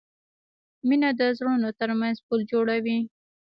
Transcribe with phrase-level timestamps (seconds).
[0.87, 2.97] مینه د زړونو ترمنځ پل جوړوي.